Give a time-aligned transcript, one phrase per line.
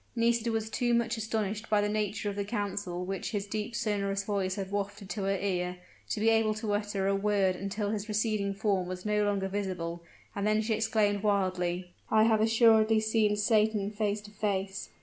[0.15, 4.23] Nisida was too much astonished by the nature of the counsel which his deep sonorous
[4.23, 5.77] voice had wafted to her ear,
[6.09, 10.01] to be able to utter a word until his receding form was no longer visible,
[10.35, 14.89] and then she exclaimed wildly; "I have assuredly seen Satan face to face!"